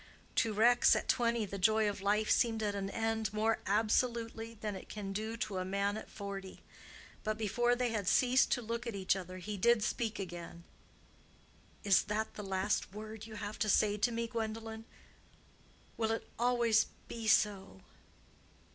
[0.37, 4.75] To Rex at twenty the joy of life seemed at an end more absolutely than
[4.75, 6.63] it can do to a man at forty.
[7.23, 10.63] But before they had ceased to look at each other, he did speak again.
[11.83, 14.85] "Is that last word you have to say to me, Gwendolen?
[15.97, 17.81] Will it always be so?"